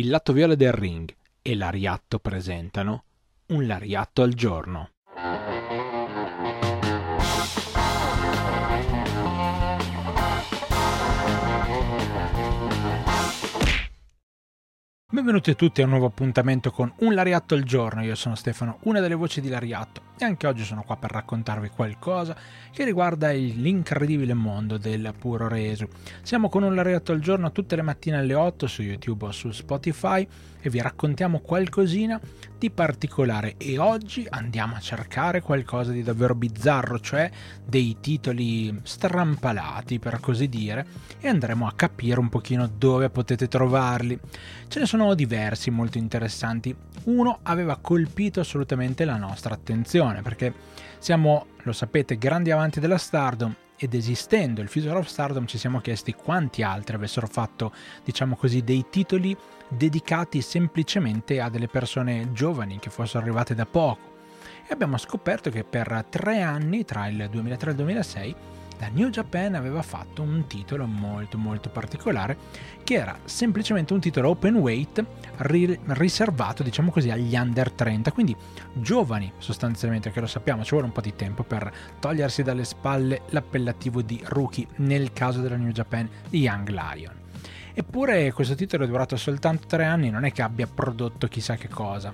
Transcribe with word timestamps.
il 0.00 0.08
lato 0.08 0.32
viola 0.32 0.54
del 0.54 0.72
ring 0.72 1.14
e 1.42 1.54
l'Ariatto 1.54 2.20
presentano 2.20 3.04
un 3.48 3.66
Lariatto 3.66 4.22
al 4.22 4.32
giorno. 4.32 4.92
Benvenuti 15.12 15.50
a 15.50 15.54
tutti 15.54 15.82
a 15.82 15.84
un 15.84 15.90
nuovo 15.90 16.06
appuntamento 16.06 16.70
con 16.70 16.90
Un 17.00 17.12
Lariatto 17.12 17.54
al 17.54 17.64
giorno. 17.64 18.02
Io 18.02 18.14
sono 18.14 18.36
Stefano, 18.36 18.78
una 18.84 19.00
delle 19.00 19.14
voci 19.14 19.42
di 19.42 19.50
Lariatto, 19.50 20.00
e 20.20 20.26
anche 20.26 20.46
oggi 20.46 20.64
sono 20.64 20.82
qua 20.82 20.96
per 20.96 21.10
raccontarvi 21.10 21.70
qualcosa 21.70 22.36
che 22.70 22.84
riguarda 22.84 23.30
l'incredibile 23.30 24.34
mondo 24.34 24.76
del 24.76 25.14
puro 25.18 25.48
reso. 25.48 25.88
Siamo 26.22 26.48
con 26.48 26.62
Un 26.62 26.74
Lariatto 26.74 27.12
al 27.12 27.20
giorno 27.20 27.52
tutte 27.52 27.74
le 27.74 27.82
mattine 27.82 28.18
alle 28.18 28.34
8 28.34 28.66
su 28.66 28.82
YouTube 28.82 29.26
o 29.26 29.32
su 29.32 29.50
Spotify 29.50 30.26
e 30.60 30.68
vi 30.68 30.80
raccontiamo 30.80 31.40
qualcosina 31.40 32.20
di 32.58 32.70
particolare 32.70 33.54
e 33.56 33.78
oggi 33.78 34.26
andiamo 34.28 34.74
a 34.74 34.80
cercare 34.80 35.40
qualcosa 35.40 35.92
di 35.92 36.02
davvero 36.02 36.34
bizzarro, 36.34 37.00
cioè 37.00 37.30
dei 37.64 37.96
titoli 38.00 38.78
strampalati 38.82 39.98
per 39.98 40.20
così 40.20 40.48
dire 40.48 40.86
e 41.18 41.28
andremo 41.28 41.66
a 41.66 41.72
capire 41.74 42.20
un 42.20 42.28
pochino 42.28 42.68
dove 42.68 43.08
potete 43.08 43.48
trovarli. 43.48 44.18
Ce 44.68 44.78
ne 44.78 44.84
sono 44.84 45.14
diversi 45.14 45.70
molto 45.70 45.96
interessanti. 45.96 46.76
Uno 47.04 47.38
aveva 47.44 47.78
colpito 47.80 48.40
assolutamente 48.40 49.06
la 49.06 49.16
nostra 49.16 49.54
attenzione 49.54 50.09
perché 50.20 50.52
siamo, 50.98 51.46
lo 51.62 51.72
sapete, 51.72 52.18
grandi 52.18 52.50
avanti 52.50 52.80
della 52.80 52.98
Stardom 52.98 53.54
ed 53.76 53.94
esistendo 53.94 54.60
il 54.60 54.68
Future 54.68 54.98
of 54.98 55.06
Stardom 55.06 55.46
ci 55.46 55.56
siamo 55.56 55.80
chiesti 55.80 56.12
quanti 56.12 56.62
altri 56.62 56.96
avessero 56.96 57.26
fatto, 57.26 57.72
diciamo 58.04 58.36
così, 58.36 58.62
dei 58.62 58.86
titoli 58.90 59.34
dedicati 59.68 60.42
semplicemente 60.42 61.40
a 61.40 61.48
delle 61.48 61.68
persone 61.68 62.32
giovani 62.32 62.78
che 62.78 62.90
fossero 62.90 63.20
arrivate 63.20 63.54
da 63.54 63.64
poco. 63.64 64.18
E 64.66 64.72
abbiamo 64.72 64.98
scoperto 64.98 65.48
che 65.48 65.64
per 65.64 66.04
tre 66.10 66.42
anni, 66.42 66.84
tra 66.84 67.06
il 67.08 67.28
2003 67.30 67.68
e 67.68 67.72
il 67.72 67.76
2006, 67.78 68.36
la 68.80 68.88
New 68.92 69.10
Japan 69.10 69.54
aveva 69.54 69.82
fatto 69.82 70.22
un 70.22 70.46
titolo 70.46 70.86
molto 70.86 71.36
molto 71.36 71.68
particolare 71.68 72.36
che 72.82 72.94
era 72.94 73.16
semplicemente 73.24 73.92
un 73.92 74.00
titolo 74.00 74.30
open 74.30 74.56
weight 74.56 75.04
ri- 75.38 75.78
riservato 75.88 76.62
diciamo 76.62 76.90
così 76.90 77.10
agli 77.10 77.34
under 77.36 77.70
30 77.70 78.10
quindi 78.12 78.34
giovani 78.72 79.30
sostanzialmente 79.36 80.10
che 80.10 80.20
lo 80.20 80.26
sappiamo 80.26 80.64
ci 80.64 80.70
vuole 80.70 80.86
un 80.86 80.92
po' 80.92 81.02
di 81.02 81.14
tempo 81.14 81.42
per 81.42 81.70
togliersi 82.00 82.42
dalle 82.42 82.64
spalle 82.64 83.22
l'appellativo 83.28 84.00
di 84.00 84.20
rookie 84.24 84.66
nel 84.76 85.12
caso 85.12 85.40
della 85.40 85.56
New 85.56 85.72
Japan 85.72 86.08
di 86.28 86.40
Young 86.40 86.68
Lion. 86.68 87.18
Eppure 87.74 88.32
questo 88.32 88.54
titolo 88.54 88.84
è 88.84 88.86
durato 88.86 89.16
soltanto 89.16 89.66
tre 89.66 89.84
anni 89.84 90.10
non 90.10 90.24
è 90.24 90.32
che 90.32 90.42
abbia 90.42 90.66
prodotto 90.66 91.28
chissà 91.28 91.54
che 91.56 91.68
cosa 91.68 92.12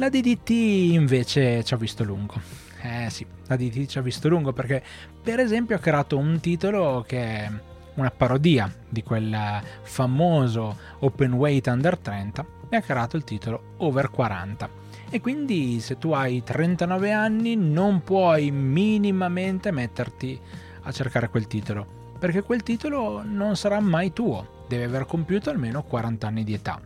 la 0.00 0.08
DDT 0.08 0.48
invece 0.94 1.62
ci 1.62 1.74
ha 1.74 1.76
visto 1.76 2.04
lungo. 2.04 2.40
Eh 2.80 3.10
sì, 3.10 3.26
la 3.48 3.56
DT 3.56 3.84
ci 3.84 3.98
ha 3.98 4.00
visto 4.00 4.30
lungo 4.30 4.54
perché 4.54 4.82
per 5.22 5.40
esempio 5.40 5.76
ha 5.76 5.78
creato 5.78 6.16
un 6.16 6.40
titolo 6.40 7.04
che 7.06 7.18
è 7.18 7.50
una 7.96 8.10
parodia 8.10 8.72
di 8.88 9.02
quel 9.02 9.36
famoso 9.82 10.74
Open 11.00 11.34
Weight 11.34 11.66
Under 11.66 11.98
30 11.98 12.46
e 12.70 12.76
ha 12.76 12.80
creato 12.80 13.18
il 13.18 13.24
titolo 13.24 13.74
Over 13.76 14.10
40. 14.10 14.70
E 15.10 15.20
quindi 15.20 15.80
se 15.80 15.98
tu 15.98 16.12
hai 16.12 16.42
39 16.42 17.12
anni 17.12 17.54
non 17.56 18.02
puoi 18.02 18.50
minimamente 18.50 19.70
metterti 19.70 20.40
a 20.82 20.92
cercare 20.92 21.28
quel 21.28 21.46
titolo, 21.46 22.14
perché 22.18 22.42
quel 22.42 22.62
titolo 22.62 23.22
non 23.22 23.54
sarà 23.54 23.78
mai 23.80 24.14
tuo, 24.14 24.64
deve 24.66 24.84
aver 24.84 25.04
compiuto 25.04 25.50
almeno 25.50 25.82
40 25.82 26.26
anni 26.26 26.42
di 26.42 26.54
età 26.54 26.80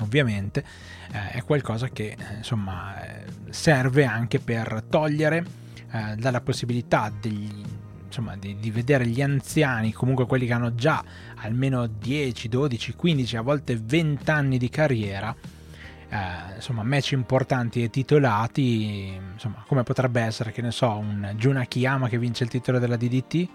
ovviamente 0.00 0.64
eh, 1.12 1.30
è 1.30 1.42
qualcosa 1.44 1.88
che 1.88 2.16
eh, 2.18 2.36
insomma 2.36 3.02
eh, 3.02 3.24
serve 3.50 4.04
anche 4.04 4.38
per 4.38 4.84
togliere 4.88 5.44
eh, 5.90 6.16
dalla 6.16 6.40
possibilità 6.40 7.10
degli, 7.18 7.64
insomma, 8.04 8.36
di, 8.36 8.56
di, 8.58 8.70
vedere 8.70 9.06
gli 9.06 9.22
anziani, 9.22 9.92
comunque 9.92 10.26
quelli 10.26 10.46
che 10.46 10.52
hanno 10.52 10.74
già 10.74 11.02
almeno 11.36 11.86
10, 11.86 12.48
12, 12.48 12.94
15, 12.94 13.36
a 13.36 13.42
volte 13.42 13.78
20 13.80 14.30
anni 14.30 14.58
di 14.58 14.68
carriera, 14.68 15.34
eh, 16.08 16.54
insomma, 16.56 16.82
match 16.82 17.12
importanti 17.12 17.82
e 17.82 17.90
titolati, 17.90 19.18
insomma, 19.32 19.64
come 19.66 19.82
potrebbe 19.82 20.20
essere, 20.20 20.52
che 20.52 20.62
ne 20.62 20.72
so, 20.72 20.90
un 20.96 21.32
Jun 21.36 21.56
Akiyama 21.56 22.08
che 22.08 22.18
vince 22.18 22.44
il 22.44 22.50
titolo 22.50 22.78
della 22.78 22.96
DDT. 22.96 23.48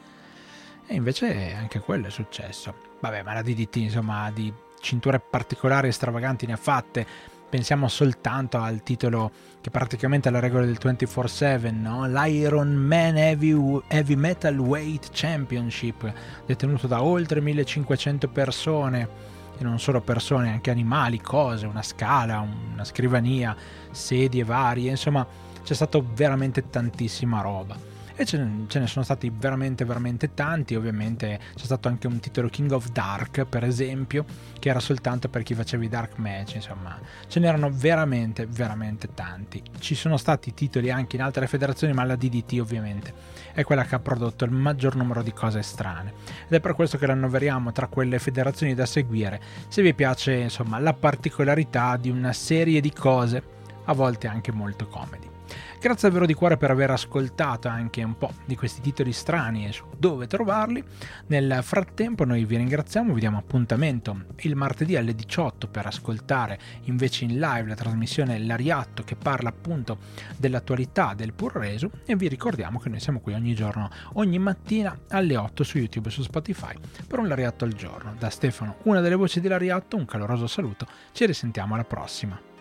E 0.85 0.95
invece 0.95 1.53
anche 1.53 1.79
quello 1.79 2.07
è 2.07 2.11
successo. 2.11 2.73
Vabbè, 2.99 3.23
ma 3.23 3.33
la 3.33 3.41
DDT, 3.41 3.77
insomma, 3.77 4.29
di 4.31 4.53
cinture 4.79 5.19
particolari 5.19 5.87
e 5.87 5.91
stravaganti 5.91 6.45
ne 6.45 6.53
ha 6.53 6.57
fatte. 6.57 7.05
Pensiamo 7.49 7.87
soltanto 7.87 8.57
al 8.57 8.81
titolo 8.81 9.31
che 9.61 9.69
praticamente 9.69 10.29
è 10.29 10.31
la 10.31 10.39
regola 10.39 10.65
del 10.65 10.77
24-7, 10.81 11.71
no? 11.71 12.07
l'Iron 12.07 12.73
Man 12.73 13.15
Heavy, 13.15 13.81
Heavy 13.87 14.15
Metal 14.15 14.57
Weight 14.57 15.09
Championship, 15.11 16.11
detenuto 16.45 16.87
da 16.87 17.03
oltre 17.03 17.41
1500 17.41 18.27
persone, 18.29 19.07
e 19.55 19.63
non 19.63 19.79
solo 19.79 20.01
persone, 20.01 20.49
anche 20.49 20.71
animali, 20.71 21.21
cose, 21.21 21.67
una 21.67 21.83
scala, 21.83 22.39
una 22.39 22.83
scrivania, 22.83 23.55
sedie 23.91 24.43
varie, 24.43 24.89
insomma 24.89 25.25
c'è 25.63 25.75
stato 25.75 26.03
veramente 26.13 26.69
tantissima 26.69 27.41
roba 27.41 27.92
e 28.15 28.25
ce 28.25 28.37
ne, 28.37 28.65
ce 28.67 28.79
ne, 28.79 28.87
sono 28.87 29.03
stati 29.03 29.31
veramente 29.35 29.85
veramente 29.85 30.33
tanti. 30.33 30.75
Ovviamente 30.75 31.39
c'è 31.55 31.65
stato 31.65 31.87
anche 31.87 32.07
un 32.07 32.19
titolo 32.19 32.47
King 32.49 32.71
of 32.71 32.89
Dark 32.91 33.45
per 33.45 33.63
esempio 33.63 34.25
che 34.59 34.69
era 34.69 34.79
soltanto 34.79 35.29
per 35.29 35.43
chi 35.43 35.53
faceva 35.53 35.83
i 35.83 35.89
dark 35.89 36.17
match 36.17 36.55
insomma. 36.55 36.99
Ce 37.27 37.39
n'erano 37.39 37.69
veramente 37.71 38.45
veramente 38.45 39.09
tanti. 39.13 39.61
Ci 39.79 39.95
sono 39.95 40.17
stati 40.17 40.53
titoli 40.53 40.91
anche 40.91 41.15
in 41.15 41.21
altre 41.21 41.47
federazioni 41.47 41.93
ma 41.93 42.03
la 42.03 42.15
DDT 42.15 42.59
ovviamente 42.59 43.13
è 43.53 43.63
quella 43.63 43.83
che 43.83 43.95
ha 43.95 43.99
prodotto 43.99 44.45
il 44.45 44.51
maggior 44.51 44.95
numero 44.95 45.23
di 45.23 45.33
cose 45.33 45.61
strane. 45.61 46.13
Ed 46.45 46.53
è 46.53 46.59
per 46.59 46.75
questo 46.75 46.97
che 46.97 47.07
la 47.07 47.13
annoveriamo 47.13 47.71
tra 47.71 47.87
quelle 47.87 48.19
federazioni 48.19 48.73
da 48.75 48.85
seguire 48.85 49.41
se 49.67 49.81
vi 49.81 49.93
piace 49.93 50.33
insomma 50.33 50.79
la 50.79 50.93
particolarità 50.93 51.97
di 51.97 52.09
una 52.09 52.33
serie 52.33 52.79
di 52.79 52.91
cose 52.91 53.43
a 53.85 53.93
volte 53.93 54.27
anche 54.27 54.51
molto 54.51 54.87
comedi 54.87 55.32
Grazie 55.79 56.07
davvero 56.07 56.25
di 56.25 56.33
cuore 56.33 56.55
per 56.55 56.71
aver 56.71 56.91
ascoltato 56.91 57.67
anche 57.67 58.03
un 58.03 58.17
po' 58.17 58.31
di 58.45 58.55
questi 58.55 58.79
titoli 58.79 59.11
strani 59.11 59.67
e 59.67 59.73
su 59.73 59.83
dove 59.97 60.27
trovarli. 60.27 60.83
Nel 61.27 61.59
frattempo 61.61 62.23
noi 62.23 62.45
vi 62.45 62.55
ringraziamo, 62.55 63.13
vi 63.13 63.19
diamo 63.19 63.37
appuntamento 63.37 64.25
il 64.41 64.55
martedì 64.55 64.95
alle 64.95 65.13
18 65.13 65.67
per 65.67 65.85
ascoltare 65.85 66.57
invece 66.83 67.25
in 67.25 67.37
live 67.37 67.67
la 67.67 67.75
trasmissione 67.75 68.39
L'Ariatto 68.39 69.03
che 69.03 69.15
parla 69.15 69.49
appunto 69.49 69.97
dell'attualità 70.37 71.13
del 71.15 71.33
Purresu 71.33 71.89
e 72.05 72.15
vi 72.15 72.29
ricordiamo 72.29 72.79
che 72.79 72.89
noi 72.89 73.01
siamo 73.01 73.19
qui 73.19 73.33
ogni 73.33 73.53
giorno, 73.53 73.89
ogni 74.13 74.39
mattina 74.39 74.97
alle 75.09 75.35
8 75.35 75.63
su 75.63 75.77
YouTube 75.77 76.07
e 76.07 76.11
su 76.11 76.21
Spotify 76.21 76.73
per 77.05 77.19
un 77.19 77.27
L'Ariatto 77.27 77.65
al 77.65 77.73
giorno. 77.73 78.15
Da 78.17 78.29
Stefano, 78.29 78.77
una 78.83 79.01
delle 79.01 79.15
voci 79.15 79.41
dell'Ariatto, 79.41 79.97
un 79.97 80.05
caloroso 80.05 80.47
saluto, 80.47 80.87
ci 81.11 81.25
risentiamo 81.25 81.73
alla 81.73 81.83
prossima. 81.83 82.52